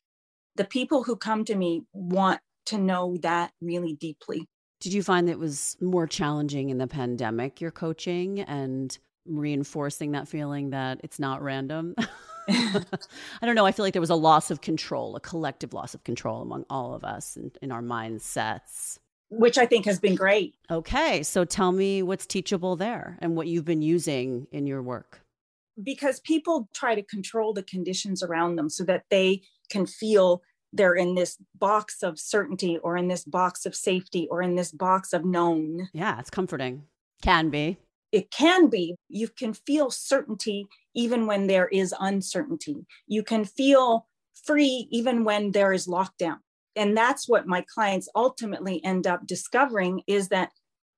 The 0.56 0.64
people 0.64 1.04
who 1.04 1.16
come 1.16 1.44
to 1.46 1.54
me 1.54 1.82
want 1.92 2.40
to 2.66 2.78
know 2.78 3.16
that 3.22 3.52
really 3.60 3.94
deeply. 3.94 4.46
Did 4.80 4.92
you 4.92 5.02
find 5.02 5.28
that 5.28 5.38
was 5.38 5.76
more 5.80 6.06
challenging 6.06 6.70
in 6.70 6.78
the 6.78 6.86
pandemic, 6.86 7.60
your 7.60 7.70
coaching 7.70 8.40
and 8.40 8.96
reinforcing 9.26 10.12
that 10.12 10.28
feeling 10.28 10.70
that 10.70 11.00
it's 11.02 11.18
not 11.18 11.42
random? 11.42 11.94
I 12.48 12.82
don't 13.42 13.54
know. 13.54 13.66
I 13.66 13.72
feel 13.72 13.84
like 13.84 13.92
there 13.92 14.00
was 14.00 14.10
a 14.10 14.14
loss 14.14 14.50
of 14.50 14.60
control, 14.60 15.16
a 15.16 15.20
collective 15.20 15.72
loss 15.72 15.94
of 15.94 16.04
control 16.04 16.42
among 16.42 16.64
all 16.68 16.94
of 16.94 17.04
us 17.04 17.36
in, 17.36 17.52
in 17.62 17.70
our 17.70 17.82
mindsets 17.82 18.98
which 19.30 19.58
I 19.58 19.66
think 19.66 19.86
has 19.86 19.98
been 19.98 20.16
great. 20.16 20.54
Okay. 20.70 21.22
So 21.22 21.44
tell 21.44 21.72
me 21.72 22.02
what's 22.02 22.26
teachable 22.26 22.76
there 22.76 23.16
and 23.20 23.36
what 23.36 23.46
you've 23.46 23.64
been 23.64 23.82
using 23.82 24.46
in 24.52 24.66
your 24.66 24.82
work. 24.82 25.20
Because 25.82 26.20
people 26.20 26.68
try 26.74 26.94
to 26.94 27.02
control 27.02 27.54
the 27.54 27.62
conditions 27.62 28.22
around 28.22 28.56
them 28.56 28.68
so 28.68 28.84
that 28.84 29.04
they 29.08 29.42
can 29.70 29.86
feel 29.86 30.42
they're 30.72 30.94
in 30.94 31.14
this 31.14 31.38
box 31.54 32.02
of 32.02 32.18
certainty 32.18 32.78
or 32.78 32.96
in 32.96 33.08
this 33.08 33.24
box 33.24 33.64
of 33.66 33.74
safety 33.74 34.28
or 34.30 34.42
in 34.42 34.56
this 34.56 34.72
box 34.72 35.12
of 35.12 35.24
known. 35.24 35.88
Yeah, 35.92 36.18
it's 36.18 36.30
comforting. 36.30 36.84
Can 37.22 37.50
be. 37.50 37.78
It 38.12 38.30
can 38.30 38.68
be. 38.68 38.96
You 39.08 39.28
can 39.28 39.54
feel 39.54 39.90
certainty 39.90 40.66
even 40.94 41.26
when 41.26 41.46
there 41.46 41.68
is 41.68 41.94
uncertainty. 41.98 42.86
You 43.06 43.22
can 43.22 43.44
feel 43.44 44.06
free 44.44 44.88
even 44.90 45.24
when 45.24 45.52
there 45.52 45.72
is 45.72 45.86
lockdown 45.86 46.38
And 46.80 46.96
that's 46.96 47.28
what 47.28 47.46
my 47.46 47.62
clients 47.74 48.08
ultimately 48.16 48.82
end 48.82 49.06
up 49.06 49.26
discovering 49.26 50.00
is 50.06 50.28
that 50.28 50.50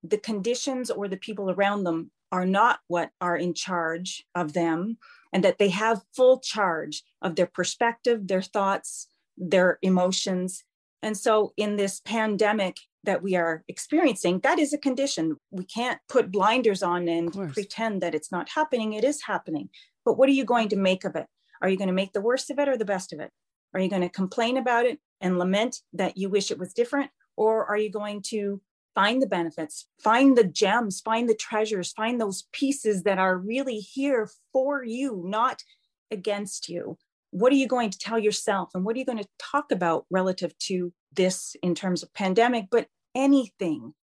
the 0.05 0.17
conditions 0.17 0.93
or 0.93 1.09
the 1.09 1.17
people 1.17 1.51
around 1.51 1.83
them 1.83 2.13
are 2.31 2.47
not 2.47 2.79
what 2.87 3.11
are 3.21 3.37
in 3.37 3.53
charge 3.53 4.25
of 4.37 4.53
them, 4.53 4.99
and 5.33 5.43
that 5.43 5.59
they 5.59 5.71
have 5.71 6.05
full 6.15 6.39
charge 6.39 7.03
of 7.21 7.35
their 7.35 7.49
perspective, 7.49 8.29
their 8.29 8.43
thoughts, 8.43 9.09
their 9.37 9.81
emotions. 9.83 10.63
And 11.03 11.17
so, 11.17 11.53
in 11.57 11.75
this 11.75 12.01
pandemic 12.05 12.77
that 13.03 13.21
we 13.21 13.35
are 13.35 13.65
experiencing, 13.67 14.39
that 14.45 14.61
is 14.61 14.73
a 14.73 14.79
condition. 14.79 15.37
We 15.51 15.65
can't 15.65 15.99
put 16.09 16.31
blinders 16.31 16.85
on 16.85 17.09
and 17.09 17.33
pretend 17.53 18.03
that 18.03 18.15
it's 18.15 18.31
not 18.31 18.51
happening. 18.51 18.93
It 18.93 19.03
is 19.03 19.21
happening. 19.23 19.69
But 20.05 20.17
what 20.17 20.29
are 20.29 20.39
you 20.41 20.45
going 20.45 20.69
to 20.69 20.77
make 20.77 21.03
of 21.03 21.17
it? 21.17 21.27
Are 21.61 21.69
you 21.69 21.77
going 21.77 21.89
to 21.89 21.95
make 21.95 22.13
the 22.13 22.21
worst 22.21 22.51
of 22.51 22.61
it 22.61 22.69
or 22.69 22.77
the 22.77 22.85
best 22.85 23.13
of 23.13 23.19
it? 23.19 23.33
Are 23.75 23.81
you 23.81 23.89
going 23.89 24.03
to 24.03 24.09
complain 24.09 24.57
about 24.57 24.87
it 24.87 24.99
and 25.21 25.39
lament 25.39 25.79
that 25.93 26.17
you 26.17 26.29
wish 26.29 26.51
it 26.51 26.59
was 26.59 26.73
different? 26.73 27.11
Or 27.37 27.65
are 27.67 27.77
you 27.77 27.91
going 27.91 28.23
to 28.27 28.61
find 28.95 29.23
the 29.23 29.27
benefits, 29.27 29.87
find 30.03 30.37
the 30.37 30.45
gems, 30.45 31.01
find 31.01 31.29
the 31.29 31.35
treasures, 31.35 31.93
find 31.93 32.21
those 32.21 32.47
pieces 32.53 33.05
that 33.05 33.19
are 33.19 33.39
really 33.39 33.79
here 33.79 34.29
for 34.53 34.85
you, 34.85 35.23
not 35.25 35.63
against 36.11 36.69
you? 36.69 36.99
What 37.31 37.53
are 37.53 37.57
you 37.57 37.67
going 37.67 37.91
to 37.91 37.99
tell 37.99 38.19
yourself? 38.19 38.71
And 38.75 38.85
what 38.85 38.95
are 38.95 38.99
you 38.99 39.07
going 39.07 39.23
to 39.23 39.29
talk 39.39 39.73
about 39.73 40.05
relative 40.11 40.57
to 40.61 40.93
this 41.15 41.57
in 41.63 41.75
terms 41.75 42.03
of 42.03 42.13
pandemic, 42.13 42.67
but 42.71 42.89
anything? 43.15 43.95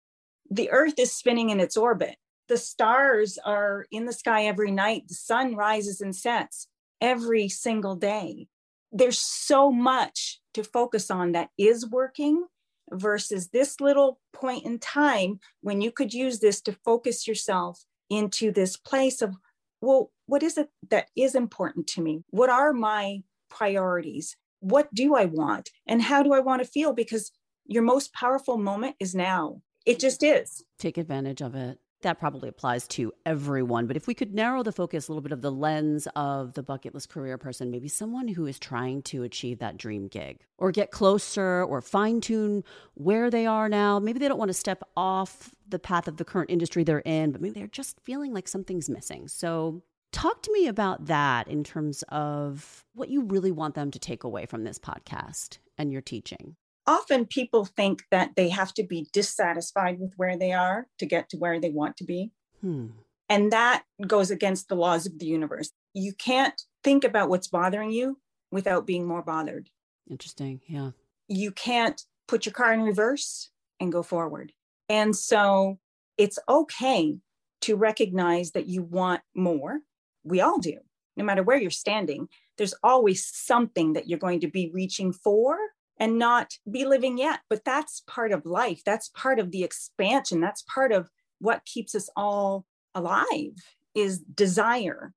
The 0.50 0.70
earth 0.70 0.98
is 0.98 1.14
spinning 1.14 1.50
in 1.50 1.60
its 1.60 1.76
orbit. 1.76 2.16
The 2.48 2.56
stars 2.56 3.38
are 3.44 3.86
in 3.92 4.06
the 4.06 4.12
sky 4.12 4.46
every 4.46 4.72
night. 4.72 5.04
The 5.06 5.14
sun 5.14 5.54
rises 5.54 6.00
and 6.00 6.16
sets 6.16 6.66
every 7.00 7.48
single 7.48 7.94
day 7.94 8.48
there's 8.92 9.18
so 9.18 9.70
much 9.70 10.40
to 10.54 10.64
focus 10.64 11.10
on 11.10 11.32
that 11.32 11.50
is 11.58 11.88
working 11.88 12.46
versus 12.90 13.48
this 13.48 13.80
little 13.80 14.20
point 14.32 14.64
in 14.64 14.78
time 14.78 15.38
when 15.60 15.80
you 15.80 15.92
could 15.92 16.12
use 16.12 16.40
this 16.40 16.60
to 16.62 16.72
focus 16.84 17.26
yourself 17.26 17.84
into 18.08 18.50
this 18.50 18.76
place 18.76 19.22
of 19.22 19.36
well 19.80 20.10
what 20.26 20.42
is 20.42 20.58
it 20.58 20.68
that 20.90 21.08
is 21.16 21.34
important 21.34 21.86
to 21.88 22.00
me? 22.00 22.24
What 22.30 22.50
are 22.50 22.72
my 22.72 23.22
priorities? 23.48 24.36
What 24.60 24.92
do 24.94 25.14
i 25.14 25.24
want? 25.24 25.70
And 25.86 26.02
how 26.02 26.22
do 26.22 26.32
i 26.32 26.40
want 26.40 26.62
to 26.62 26.68
feel? 26.68 26.92
Because 26.92 27.32
your 27.66 27.82
most 27.82 28.12
powerful 28.12 28.58
moment 28.58 28.96
is 29.00 29.14
now. 29.14 29.62
It 29.86 29.98
just 29.98 30.22
is. 30.22 30.64
Take 30.78 30.98
advantage 30.98 31.40
of 31.40 31.54
it 31.54 31.78
that 32.02 32.18
probably 32.18 32.48
applies 32.48 32.86
to 32.88 33.12
everyone. 33.26 33.86
But 33.86 33.96
if 33.96 34.06
we 34.06 34.14
could 34.14 34.34
narrow 34.34 34.62
the 34.62 34.72
focus 34.72 35.08
a 35.08 35.12
little 35.12 35.22
bit 35.22 35.32
of 35.32 35.42
the 35.42 35.52
lens 35.52 36.08
of 36.16 36.54
the 36.54 36.62
bucket 36.62 36.94
list 36.94 37.08
career 37.08 37.38
person, 37.38 37.70
maybe 37.70 37.88
someone 37.88 38.28
who 38.28 38.46
is 38.46 38.58
trying 38.58 39.02
to 39.02 39.22
achieve 39.22 39.58
that 39.58 39.76
dream 39.76 40.08
gig 40.08 40.40
or 40.58 40.72
get 40.72 40.90
closer 40.90 41.62
or 41.64 41.80
fine 41.80 42.20
tune 42.20 42.64
where 42.94 43.30
they 43.30 43.46
are 43.46 43.68
now. 43.68 43.98
Maybe 43.98 44.18
they 44.18 44.28
don't 44.28 44.38
want 44.38 44.50
to 44.50 44.54
step 44.54 44.82
off 44.96 45.54
the 45.68 45.78
path 45.78 46.08
of 46.08 46.16
the 46.16 46.24
current 46.24 46.50
industry 46.50 46.84
they're 46.84 47.00
in, 47.00 47.32
but 47.32 47.40
maybe 47.40 47.58
they're 47.58 47.68
just 47.68 48.00
feeling 48.00 48.32
like 48.32 48.48
something's 48.48 48.88
missing. 48.88 49.28
So, 49.28 49.82
talk 50.12 50.42
to 50.42 50.52
me 50.52 50.66
about 50.66 51.06
that 51.06 51.46
in 51.46 51.62
terms 51.62 52.02
of 52.08 52.84
what 52.94 53.10
you 53.10 53.22
really 53.22 53.52
want 53.52 53.76
them 53.76 53.92
to 53.92 53.98
take 53.98 54.24
away 54.24 54.44
from 54.44 54.64
this 54.64 54.76
podcast 54.76 55.58
and 55.78 55.92
your 55.92 56.02
teaching 56.02 56.56
often 56.86 57.26
people 57.26 57.64
think 57.64 58.02
that 58.10 58.30
they 58.36 58.48
have 58.48 58.72
to 58.74 58.84
be 58.84 59.08
dissatisfied 59.12 59.98
with 60.00 60.14
where 60.16 60.36
they 60.36 60.52
are 60.52 60.86
to 60.98 61.06
get 61.06 61.28
to 61.30 61.36
where 61.36 61.60
they 61.60 61.70
want 61.70 61.96
to 61.98 62.04
be. 62.04 62.30
Hmm. 62.60 62.88
And 63.28 63.52
that 63.52 63.84
goes 64.06 64.30
against 64.30 64.68
the 64.68 64.74
laws 64.74 65.06
of 65.06 65.18
the 65.18 65.26
universe. 65.26 65.70
You 65.94 66.12
can't 66.12 66.60
think 66.82 67.04
about 67.04 67.28
what's 67.28 67.48
bothering 67.48 67.90
you 67.90 68.18
without 68.50 68.86
being 68.86 69.06
more 69.06 69.22
bothered. 69.22 69.70
Interesting. 70.10 70.60
Yeah. 70.66 70.90
You 71.28 71.52
can't 71.52 72.02
put 72.26 72.44
your 72.44 72.52
car 72.52 72.72
in 72.72 72.82
reverse 72.82 73.50
and 73.78 73.92
go 73.92 74.02
forward. 74.02 74.52
And 74.88 75.14
so 75.14 75.78
it's 76.18 76.38
okay 76.48 77.18
to 77.62 77.76
recognize 77.76 78.50
that 78.52 78.68
you 78.68 78.82
want 78.82 79.20
more. 79.34 79.80
We 80.24 80.40
all 80.40 80.58
do, 80.58 80.78
no 81.16 81.24
matter 81.24 81.42
where 81.42 81.60
you're 81.60 81.70
standing. 81.70 82.28
There's 82.58 82.74
always 82.82 83.24
something 83.24 83.92
that 83.92 84.08
you're 84.08 84.18
going 84.18 84.40
to 84.40 84.48
be 84.48 84.70
reaching 84.74 85.12
for 85.12 85.56
and 86.00 86.18
not 86.18 86.54
be 86.68 86.84
living 86.86 87.18
yet. 87.18 87.40
But 87.48 87.64
that's 87.64 88.02
part 88.06 88.32
of 88.32 88.46
life. 88.46 88.82
That's 88.84 89.10
part 89.10 89.38
of 89.38 89.52
the 89.52 89.62
expansion. 89.62 90.40
That's 90.40 90.62
part 90.62 90.90
of 90.90 91.10
what 91.38 91.66
keeps 91.66 91.94
us 91.94 92.08
all 92.16 92.64
alive 92.94 93.52
is 93.94 94.18
desire. 94.18 95.12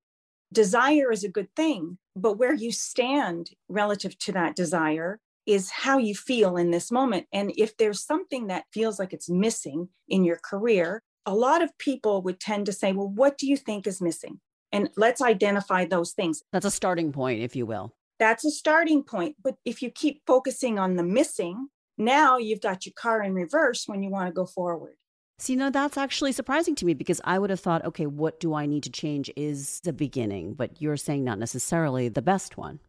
Desire 0.52 1.10
is 1.10 1.24
a 1.24 1.28
good 1.28 1.48
thing, 1.56 1.98
but 2.14 2.38
where 2.38 2.52
you 2.52 2.70
stand 2.70 3.50
relative 3.68 4.16
to 4.20 4.32
that 4.32 4.54
desire 4.54 5.18
is 5.46 5.70
how 5.70 5.98
you 5.98 6.14
feel 6.14 6.56
in 6.56 6.70
this 6.70 6.92
moment. 6.92 7.26
And 7.32 7.52
if 7.56 7.76
there's 7.76 8.00
something 8.00 8.46
that 8.46 8.64
feels 8.72 8.98
like 8.98 9.12
it's 9.12 9.28
missing 9.28 9.88
in 10.08 10.24
your 10.24 10.38
career, 10.42 11.02
a 11.26 11.34
lot 11.34 11.62
of 11.62 11.76
people 11.78 12.22
would 12.22 12.40
tend 12.40 12.66
to 12.66 12.72
say, 12.72 12.92
Well, 12.92 13.08
what 13.08 13.36
do 13.36 13.46
you 13.46 13.56
think 13.56 13.86
is 13.86 14.00
missing? 14.00 14.40
And 14.72 14.90
let's 14.96 15.20
identify 15.20 15.84
those 15.84 16.12
things. 16.12 16.42
That's 16.52 16.66
a 16.66 16.70
starting 16.70 17.12
point, 17.12 17.42
if 17.42 17.56
you 17.56 17.66
will 17.66 17.92
that's 18.24 18.44
a 18.44 18.50
starting 18.50 19.02
point. 19.02 19.36
But 19.42 19.56
if 19.66 19.82
you 19.82 19.90
keep 19.90 20.22
focusing 20.26 20.78
on 20.78 20.96
the 20.96 21.02
missing, 21.02 21.68
now 21.98 22.38
you've 22.38 22.62
got 22.62 22.86
your 22.86 22.94
car 22.96 23.22
in 23.22 23.34
reverse 23.34 23.84
when 23.86 24.02
you 24.02 24.08
want 24.08 24.28
to 24.28 24.32
go 24.32 24.46
forward. 24.46 24.94
See, 25.38 25.56
no, 25.56 25.68
that's 25.68 25.98
actually 25.98 26.32
surprising 26.32 26.74
to 26.76 26.86
me 26.86 26.94
because 26.94 27.20
I 27.24 27.38
would 27.38 27.50
have 27.50 27.60
thought, 27.60 27.84
okay, 27.84 28.06
what 28.06 28.40
do 28.40 28.54
I 28.54 28.64
need 28.64 28.82
to 28.84 28.90
change 28.90 29.30
is 29.36 29.80
the 29.80 29.92
beginning, 29.92 30.54
but 30.54 30.80
you're 30.80 30.96
saying 30.96 31.22
not 31.22 31.38
necessarily 31.38 32.08
the 32.08 32.22
best 32.22 32.56
one. 32.56 32.80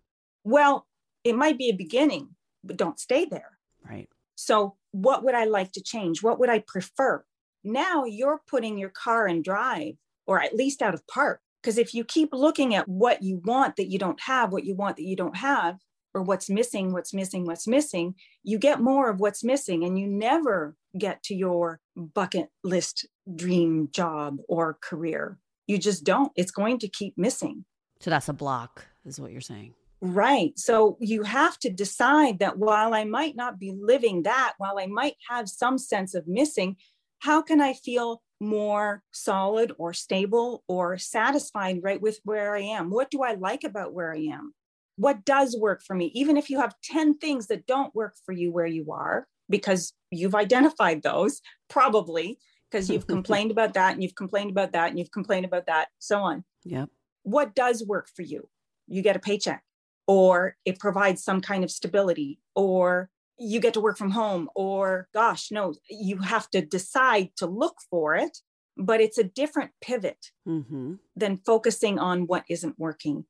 Well, 0.46 0.88
it 1.24 1.36
might 1.36 1.58
be 1.58 1.70
a 1.70 1.76
beginning, 1.76 2.30
but 2.64 2.78
don't 2.78 3.00
stay 3.00 3.26
there. 3.26 3.58
Right. 3.84 4.08
So, 4.36 4.76
what 4.92 5.24
would 5.24 5.36
I 5.36 5.46
like 5.46 5.74
to 5.74 5.82
change? 5.82 6.24
What 6.24 6.40
would 6.40 6.50
I 6.50 6.60
prefer? 6.60 7.26
Now 7.64 8.06
you're 8.06 8.42
putting 8.48 8.78
your 8.78 8.90
car 8.90 9.28
in 9.28 9.42
drive 9.42 9.96
or 10.28 10.42
at 10.42 10.56
least 10.56 10.82
out 10.82 10.94
of 10.94 11.06
park 11.08 11.42
because 11.66 11.80
if 11.80 11.96
you 11.96 12.04
keep 12.06 12.30
looking 12.32 12.76
at 12.76 12.88
what 12.88 13.24
you 13.24 13.42
want 13.44 13.76
that 13.78 13.90
you 13.90 13.98
don't 13.98 14.22
have, 14.22 14.52
what 14.52 14.66
you 14.66 14.76
want 14.76 14.98
that 14.98 15.04
you 15.04 15.16
don't 15.16 15.36
have, 15.36 15.80
or 16.14 16.22
what's 16.22 16.48
missing, 16.48 16.94
what's 16.94 17.12
missing, 17.12 17.44
what's 17.44 17.68
missing, 17.68 18.14
you 18.44 18.60
get 18.60 18.82
more 18.82 19.10
of 19.10 19.20
what's 19.20 19.44
missing 19.44 19.84
and 19.84 19.98
you 19.98 20.06
never 20.06 20.76
get 20.96 21.24
to 21.24 21.34
your 21.34 21.80
bucket 21.96 22.50
list 22.64 23.08
dream 23.36 23.90
job 23.92 24.38
or 24.48 24.78
career. 24.80 25.40
You 25.66 25.80
just 25.80 26.04
don't. 26.04 26.32
It's 26.36 26.52
going 26.52 26.78
to 26.80 26.88
keep 26.88 27.18
missing. 27.18 27.66
So 28.00 28.12
that's 28.12 28.30
a 28.30 28.34
block, 28.34 28.86
is 29.04 29.20
what 29.20 29.32
you're 29.32 29.42
saying. 29.42 29.74
Right. 30.02 30.52
So 30.60 30.98
you 31.00 31.24
have 31.24 31.58
to 31.62 31.72
decide 31.72 32.38
that 32.40 32.60
while 32.60 32.94
I 32.94 33.06
might 33.06 33.36
not 33.36 33.58
be 33.60 33.76
living 33.76 34.22
that, 34.22 34.54
while 34.60 34.78
I 34.78 34.86
might 34.86 35.16
have 35.30 35.50
some 35.50 35.80
sense 35.80 36.14
of 36.14 36.28
missing, 36.28 36.76
how 37.20 37.42
can 37.42 37.60
I 37.60 37.74
feel 37.74 38.22
more 38.40 39.02
solid 39.12 39.74
or 39.78 39.94
stable 39.94 40.64
or 40.68 40.98
satisfied 40.98 41.80
right 41.82 42.02
with 42.02 42.20
where 42.24 42.56
I 42.56 42.62
am? 42.62 42.90
What 42.90 43.10
do 43.10 43.24
I 43.24 43.34
like 43.34 43.64
about 43.64 43.94
where 43.94 44.14
I 44.14 44.20
am? 44.32 44.54
What 44.98 45.26
does 45.26 45.58
work 45.60 45.82
for 45.84 45.96
me? 45.96 46.12
Even 46.14 46.38
if 46.38 46.50
you 46.50 46.60
have 46.60 46.76
10 46.84 47.18
things 47.18 47.48
that 47.48 47.66
don't 47.66 47.94
work 47.96 48.16
for 48.26 48.32
you 48.32 48.52
where 48.52 48.66
you 48.66 48.92
are, 48.92 49.28
because 49.50 49.94
you've 50.12 50.36
identified 50.36 51.04
those, 51.04 51.42
probably 51.70 52.40
because 52.70 52.90
you've 52.90 53.08
complained 53.16 53.52
about 53.52 53.74
that 53.74 53.94
and 53.94 54.04
you've 54.04 54.16
complained 54.16 54.52
about 54.52 54.74
that 54.74 54.90
and 54.90 55.00
you've 55.00 55.12
complained 55.12 55.46
about 55.46 55.68
that, 55.68 55.88
so 56.00 56.20
on. 56.20 56.44
Yep. 56.64 56.90
What 57.24 57.56
does 57.56 57.86
work 57.86 58.08
for 58.16 58.22
you? 58.22 58.48
You 58.88 59.02
get 59.02 59.16
a 59.16 59.20
paycheck, 59.20 59.64
or 60.08 60.56
it 60.66 60.80
provides 60.80 61.24
some 61.24 61.42
kind 61.42 61.64
of 61.64 61.72
stability, 61.72 62.40
or 62.56 63.10
you 63.38 63.60
get 63.60 63.74
to 63.74 63.82
work 63.82 63.98
from 63.98 64.12
home 64.12 64.50
or 64.56 65.08
gosh 65.14 65.52
no 65.52 65.74
you 65.90 66.18
have 66.18 66.50
to 66.50 66.62
decide 66.62 67.30
to 67.36 67.46
look 67.46 67.78
for 67.90 68.16
it 68.16 68.38
but 68.78 69.02
it's 69.02 69.18
a 69.18 69.24
different 69.24 69.72
pivot 69.82 70.32
mm-hmm. 70.48 70.96
than 71.16 71.38
focusing 71.38 72.00
on 72.00 72.28
what 72.28 72.44
isn't 72.50 72.78
working. 72.78 73.26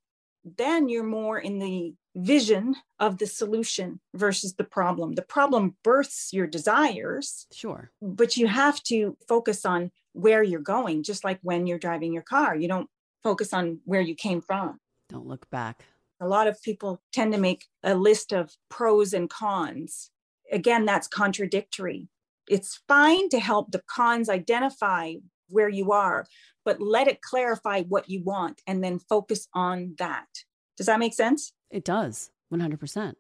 Then 0.58 0.90
you're 0.90 1.04
more 1.04 1.40
in 1.40 1.60
the 1.60 1.94
vision 2.16 2.76
of 3.00 3.18
the 3.18 3.28
solution 3.28 4.00
versus 4.14 4.56
the 4.56 4.64
problem. 4.64 5.14
The 5.14 5.24
problem 5.24 5.76
births 5.84 6.30
your 6.32 6.48
desires 6.48 7.48
sure. 7.52 7.92
but 8.02 8.38
you 8.38 8.48
have 8.48 8.82
to 8.84 9.18
focus 9.28 9.66
on 9.66 9.92
where 10.14 10.44
you're 10.44 10.62
going 10.62 11.04
just 11.04 11.24
like 11.24 11.40
when 11.42 11.68
you're 11.68 11.80
driving 11.80 12.14
your 12.14 12.24
car. 12.24 12.56
You 12.56 12.68
don't 12.68 12.90
focus 13.24 13.54
on 13.54 13.80
where 13.86 14.02
you 14.02 14.16
came 14.16 14.42
from. 14.42 14.80
Don't 15.10 15.28
look 15.28 15.50
back 15.50 15.86
a 16.20 16.28
lot 16.28 16.48
of 16.48 16.62
people 16.62 17.02
tend 17.12 17.34
to 17.34 17.40
make 17.40 17.66
a 17.84 17.96
list 17.96 18.32
of 18.32 18.52
pros 18.70 19.14
and 19.14 19.30
cons. 19.30 20.12
Again, 20.52 20.86
that's 20.86 21.08
contradictory. 21.08 22.08
It's 22.48 22.82
fine 22.88 23.30
to 23.30 23.40
help 23.40 23.72
the 23.72 23.82
cons 23.88 24.30
identify 24.30 25.16
where 25.50 25.70
you 25.70 25.92
are, 25.92 26.26
but 26.64 26.82
let 26.82 27.08
it 27.08 27.22
clarify 27.22 27.82
what 27.84 28.10
you 28.10 28.24
want 28.24 28.62
and 28.68 28.84
then 28.84 29.00
focus 29.00 29.48
on 29.54 29.96
that. 29.98 30.28
Does 30.78 30.88
that 30.88 31.00
make 31.00 31.14
sense? 31.14 31.54
It 31.72 31.84
does, 31.84 32.32
100%. 32.54 33.16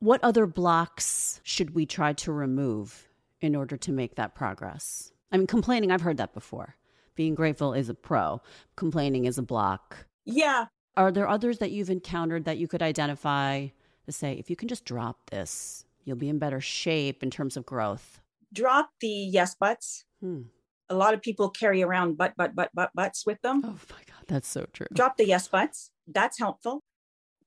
What 0.00 0.22
other 0.22 0.46
blocks 0.46 1.40
should 1.42 1.74
we 1.74 1.86
try 1.86 2.12
to 2.14 2.32
remove 2.32 3.08
in 3.40 3.54
order 3.54 3.76
to 3.78 3.92
make 3.92 4.16
that 4.16 4.34
progress? 4.34 5.12
I 5.30 5.36
mean, 5.36 5.46
complaining, 5.46 5.90
I've 5.90 6.00
heard 6.00 6.16
that 6.16 6.34
before. 6.34 6.76
Being 7.14 7.34
grateful 7.34 7.74
is 7.74 7.88
a 7.88 7.94
pro, 7.94 8.40
complaining 8.76 9.26
is 9.26 9.36
a 9.38 9.42
block. 9.42 10.06
Yeah, 10.24 10.66
are 10.96 11.12
there 11.12 11.28
others 11.28 11.58
that 11.58 11.70
you've 11.70 11.90
encountered 11.90 12.44
that 12.44 12.58
you 12.58 12.68
could 12.68 12.82
identify 12.82 13.68
to 14.06 14.12
say, 14.12 14.32
if 14.34 14.50
you 14.50 14.56
can 14.56 14.68
just 14.68 14.84
drop 14.84 15.30
this, 15.30 15.84
You'll 16.04 16.16
be 16.16 16.28
in 16.28 16.38
better 16.38 16.60
shape 16.60 17.22
in 17.22 17.30
terms 17.30 17.56
of 17.56 17.66
growth. 17.66 18.20
Drop 18.52 18.90
the 19.00 19.08
yes 19.08 19.54
buts. 19.54 20.04
Hmm. 20.20 20.42
A 20.88 20.94
lot 20.94 21.14
of 21.14 21.22
people 21.22 21.50
carry 21.50 21.82
around 21.82 22.16
but, 22.16 22.34
but, 22.36 22.56
but, 22.56 22.70
but, 22.74 22.90
buts 22.94 23.24
with 23.24 23.40
them. 23.42 23.62
Oh 23.64 23.78
my 23.90 24.02
God, 24.08 24.24
that's 24.26 24.48
so 24.48 24.66
true. 24.72 24.88
Drop 24.92 25.16
the 25.16 25.26
yes 25.26 25.46
buts. 25.46 25.92
That's 26.08 26.38
helpful. 26.38 26.82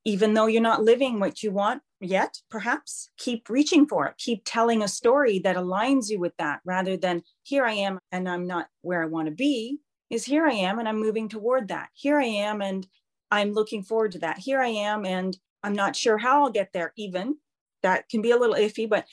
Even 0.05 0.33
though 0.33 0.47
you're 0.47 0.61
not 0.61 0.83
living 0.83 1.19
what 1.19 1.43
you 1.43 1.51
want 1.51 1.81
yet, 1.99 2.37
perhaps 2.49 3.09
keep 3.17 3.49
reaching 3.49 3.85
for 3.85 4.07
it. 4.07 4.15
Keep 4.17 4.43
telling 4.45 4.81
a 4.81 4.87
story 4.87 5.39
that 5.39 5.55
aligns 5.55 6.09
you 6.09 6.19
with 6.19 6.33
that 6.37 6.61
rather 6.63 6.95
than 6.95 7.23
here 7.41 7.65
I 7.65 7.73
am 7.73 7.99
and 8.11 8.29
I'm 8.29 8.47
not 8.47 8.67
where 8.81 9.03
I 9.03 9.07
want 9.07 9.27
to 9.27 9.33
be, 9.33 9.79
is 10.09 10.25
here 10.25 10.45
I 10.45 10.53
am 10.53 10.79
and 10.79 10.87
I'm 10.87 10.99
moving 10.99 11.27
toward 11.27 11.67
that. 11.69 11.89
Here 11.93 12.19
I 12.19 12.25
am 12.25 12.61
and 12.61 12.87
I'm 13.33 13.53
looking 13.53 13.81
forward 13.81 14.11
to 14.11 14.19
that. 14.19 14.37
Here 14.37 14.61
I 14.61 14.67
am 14.67 15.07
and 15.07 15.35
I'm 15.63 15.73
not 15.73 15.95
sure 15.95 16.19
how 16.19 16.43
I'll 16.43 16.51
get 16.51 16.69
there, 16.71 16.93
even. 16.97 17.37
That 17.81 18.07
can 18.07 18.21
be 18.21 18.29
a 18.29 18.37
little 18.37 18.55
iffy, 18.55 18.87
but 18.87 19.07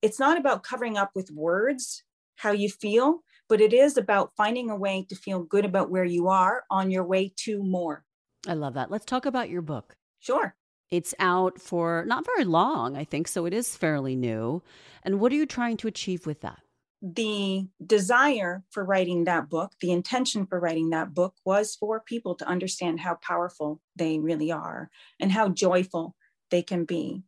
it's 0.00 0.20
not 0.20 0.38
about 0.38 0.62
covering 0.62 0.96
up 0.96 1.10
with 1.16 1.32
words 1.32 2.04
how 2.36 2.52
you 2.52 2.68
feel, 2.68 3.24
but 3.48 3.60
it 3.60 3.72
is 3.72 3.96
about 3.96 4.30
finding 4.36 4.70
a 4.70 4.76
way 4.76 5.04
to 5.08 5.16
feel 5.16 5.42
good 5.42 5.64
about 5.64 5.90
where 5.90 6.04
you 6.04 6.28
are 6.28 6.62
on 6.70 6.92
your 6.92 7.02
way 7.04 7.32
to 7.38 7.64
more. 7.64 8.04
I 8.46 8.54
love 8.54 8.74
that. 8.74 8.92
Let's 8.92 9.04
talk 9.04 9.26
about 9.26 9.50
your 9.50 9.62
book. 9.62 9.96
Sure. 10.20 10.54
It's 10.92 11.12
out 11.18 11.60
for 11.60 12.04
not 12.06 12.24
very 12.24 12.44
long, 12.44 12.96
I 12.96 13.02
think, 13.02 13.26
so 13.26 13.44
it 13.44 13.52
is 13.52 13.76
fairly 13.76 14.14
new. 14.14 14.62
And 15.02 15.18
what 15.18 15.32
are 15.32 15.36
you 15.36 15.46
trying 15.46 15.78
to 15.78 15.88
achieve 15.88 16.26
with 16.26 16.42
that? 16.42 16.60
The 17.06 17.68
desire 17.84 18.64
for 18.70 18.82
writing 18.82 19.24
that 19.24 19.50
book, 19.50 19.72
the 19.82 19.92
intention 19.92 20.46
for 20.46 20.58
writing 20.58 20.88
that 20.90 21.12
book 21.12 21.34
was 21.44 21.76
for 21.76 22.00
people 22.00 22.34
to 22.36 22.48
understand 22.48 22.98
how 22.98 23.16
powerful 23.16 23.82
they 23.94 24.18
really 24.18 24.50
are 24.50 24.88
and 25.20 25.30
how 25.30 25.50
joyful 25.50 26.16
they 26.50 26.62
can 26.62 26.86
be. 26.86 27.22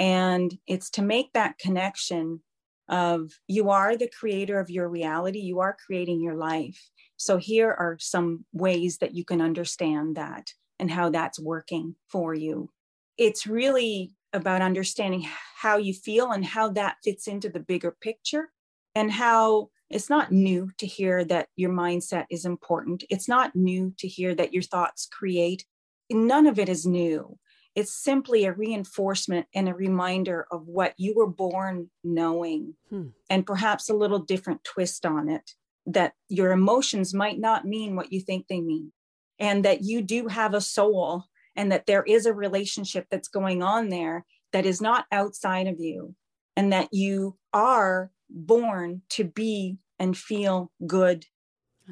And 0.00 0.58
it's 0.66 0.90
to 0.90 1.02
make 1.02 1.32
that 1.34 1.58
connection 1.58 2.40
of 2.88 3.30
you 3.46 3.70
are 3.70 3.96
the 3.96 4.10
creator 4.18 4.58
of 4.58 4.68
your 4.68 4.88
reality, 4.88 5.38
you 5.38 5.60
are 5.60 5.76
creating 5.86 6.20
your 6.20 6.34
life. 6.34 6.90
So 7.16 7.36
here 7.36 7.70
are 7.70 7.98
some 8.00 8.44
ways 8.52 8.98
that 8.98 9.14
you 9.14 9.24
can 9.24 9.40
understand 9.40 10.16
that 10.16 10.52
and 10.80 10.90
how 10.90 11.08
that's 11.08 11.38
working 11.38 11.94
for 12.08 12.34
you. 12.34 12.70
It's 13.16 13.46
really 13.46 14.16
about 14.32 14.60
understanding 14.60 15.24
how 15.56 15.76
you 15.76 15.94
feel 15.94 16.32
and 16.32 16.44
how 16.44 16.70
that 16.70 16.96
fits 17.04 17.28
into 17.28 17.48
the 17.48 17.60
bigger 17.60 17.96
picture 18.00 18.48
and 18.94 19.10
how 19.10 19.70
it's 19.90 20.08
not 20.08 20.30
new 20.30 20.70
to 20.78 20.86
hear 20.86 21.24
that 21.24 21.48
your 21.56 21.70
mindset 21.70 22.26
is 22.30 22.44
important. 22.44 23.04
It's 23.10 23.28
not 23.28 23.56
new 23.56 23.92
to 23.98 24.06
hear 24.06 24.34
that 24.36 24.52
your 24.52 24.62
thoughts 24.62 25.08
create. 25.10 25.64
None 26.10 26.46
of 26.46 26.58
it 26.58 26.68
is 26.68 26.86
new. 26.86 27.38
It's 27.74 27.94
simply 27.94 28.44
a 28.44 28.52
reinforcement 28.52 29.46
and 29.54 29.68
a 29.68 29.74
reminder 29.74 30.46
of 30.50 30.66
what 30.66 30.94
you 30.96 31.14
were 31.16 31.26
born 31.26 31.90
knowing, 32.02 32.74
hmm. 32.88 33.08
and 33.28 33.46
perhaps 33.46 33.88
a 33.88 33.94
little 33.94 34.18
different 34.18 34.64
twist 34.64 35.06
on 35.06 35.28
it 35.28 35.52
that 35.86 36.12
your 36.28 36.52
emotions 36.52 37.14
might 37.14 37.38
not 37.38 37.64
mean 37.64 37.96
what 37.96 38.12
you 38.12 38.20
think 38.20 38.46
they 38.46 38.60
mean, 38.60 38.92
and 39.38 39.64
that 39.64 39.82
you 39.82 40.02
do 40.02 40.28
have 40.28 40.54
a 40.54 40.60
soul, 40.60 41.24
and 41.56 41.70
that 41.72 41.86
there 41.86 42.02
is 42.02 42.26
a 42.26 42.34
relationship 42.34 43.06
that's 43.10 43.28
going 43.28 43.62
on 43.62 43.88
there 43.88 44.24
that 44.52 44.66
is 44.66 44.80
not 44.80 45.06
outside 45.12 45.66
of 45.66 45.78
you, 45.78 46.14
and 46.56 46.72
that 46.72 46.88
you 46.92 47.36
are 47.52 48.10
born 48.30 49.02
to 49.10 49.24
be 49.24 49.78
and 49.98 50.16
feel 50.16 50.70
good 50.86 51.26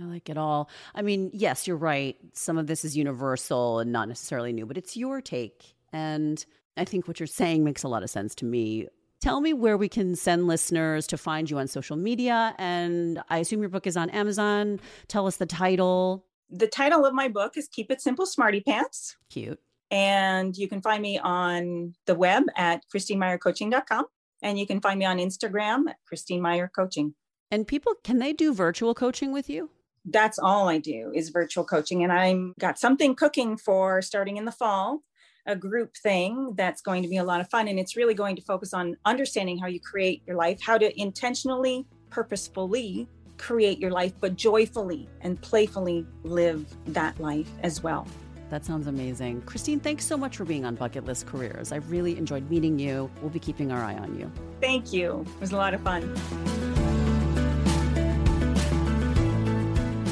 I 0.01 0.05
like 0.05 0.29
it 0.29 0.39
all. 0.39 0.71
I 0.95 1.03
mean, 1.03 1.31
yes, 1.33 1.67
you're 1.67 1.77
right. 1.77 2.17
Some 2.33 2.59
of 2.59 2.67
this 2.67 2.85
is 2.85 2.97
universal 2.97 3.81
and 3.81 3.93
not 3.93 4.09
necessarily 4.09 4.53
new, 4.53 4.67
but 4.67 4.79
it's 4.79 4.97
your 4.97 5.21
take. 5.21 5.75
And 5.93 6.45
I 6.77 6.85
think 6.85 7.09
what 7.09 7.19
you're 7.19 7.27
saying 7.27 7.65
makes 7.65 7.83
a 7.83 7.89
lot 7.89 8.03
of 8.03 8.11
sense 8.11 8.35
to 8.37 8.45
me. 8.45 8.89
Tell 9.21 9.41
me 9.41 9.53
where 9.53 9.77
we 9.77 9.89
can 9.89 10.15
send 10.15 10.47
listeners 10.47 11.07
to 11.09 11.19
find 11.19 11.51
you 11.51 11.59
on 11.59 11.67
social 11.67 11.97
media. 11.97 12.55
And 12.59 13.21
I 13.29 13.39
assume 13.39 13.61
your 13.61 13.69
book 13.69 13.87
is 13.87 13.97
on 13.97 14.11
Amazon. 14.11 14.79
Tell 15.09 15.27
us 15.27 15.39
the 15.39 15.47
title. 15.47 16.25
The 16.51 16.69
title 16.69 17.05
of 17.05 17.13
my 17.15 17.29
book 17.29 17.57
is 17.57 17.69
Keep 17.69 17.91
It 17.91 18.01
Simple 18.01 18.27
Smarty 18.27 18.61
Pants. 18.61 19.17
Cute. 19.31 19.59
And 19.91 20.57
you 20.57 20.69
can 20.69 20.81
find 20.81 21.03
me 21.03 21.19
on 21.19 21.95
the 22.07 22.15
web 22.15 22.45
at 22.57 22.83
christinemeyercoaching.com. 22.95 24.05
And 24.43 24.59
you 24.59 24.67
can 24.67 24.81
find 24.81 24.99
me 24.99 25.05
on 25.05 25.19
Instagram 25.19 25.89
at 25.89 25.97
Christine 26.07 26.41
Meyer 26.41 26.71
Coaching. 26.75 27.15
And 27.51 27.67
people, 27.67 27.95
can 28.05 28.19
they 28.19 28.33
do 28.33 28.55
virtual 28.55 28.95
coaching 28.95 29.33
with 29.33 29.49
you? 29.49 29.71
That's 30.05 30.39
all 30.39 30.69
I 30.69 30.79
do 30.79 31.13
is 31.15 31.31
virtual 31.31 31.65
coaching. 31.65 32.03
And 32.03 32.13
I'm 32.13 32.55
got 32.59 32.79
something 32.79 33.15
cooking 33.15 33.57
for 33.57 34.01
starting 34.03 34.37
in 34.37 34.45
the 34.45 34.53
fall, 34.53 35.03
a 35.47 35.57
group 35.57 35.97
thing 35.97 36.55
that's 36.57 36.81
going 36.81 37.03
to 37.03 37.09
be 37.09 37.17
a 37.17 37.25
lot 37.25 37.41
of 37.41 37.51
fun. 37.51 37.69
And 37.69 37.79
it's 37.79 37.97
really 37.97 38.15
going 38.15 38.37
to 38.37 38.43
focus 38.43 38.73
on 38.73 38.97
understanding 39.05 39.59
how 39.59 39.67
you 39.67 39.81
create 39.81 40.23
your 40.27 40.37
life, 40.37 40.61
how 40.63 40.79
to 40.79 41.01
intentionally, 41.01 41.87
purposefully 42.11 43.09
create 43.39 43.79
your 43.79 43.91
life, 43.91 44.13
but 44.21 44.37
joyfully 44.37 45.09
and 45.21 45.41
playfully 45.41 46.07
live 46.25 46.67
that 46.87 47.19
life 47.21 47.51
as 47.63 47.83
well. 47.83 48.07
That 48.51 48.65
sounds 48.65 48.87
amazing. 48.87 49.43
Christine, 49.43 49.79
thanks 49.79 50.07
so 50.07 50.17
much 50.17 50.37
for 50.37 50.45
being 50.45 50.65
on 50.65 50.75
Bucket 50.75 51.05
List 51.05 51.27
Careers. 51.27 51.71
I've 51.71 51.91
really 51.91 52.17
enjoyed 52.17 52.51
meeting 52.51 52.79
you. 52.79 53.11
We'll 53.21 53.31
be 53.31 53.39
keeping 53.39 53.71
our 53.71 53.83
eye 53.83 53.97
on 53.97 54.19
you. 54.19 54.31
Thank 54.61 54.93
you. 54.93 55.25
It 55.37 55.41
was 55.41 55.53
a 55.53 55.57
lot 55.57 55.75
of 55.75 55.83
fun. 55.83 56.15